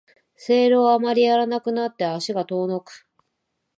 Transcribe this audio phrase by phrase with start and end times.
[0.35, 3.07] セールをあまりやらなくなって足が遠のく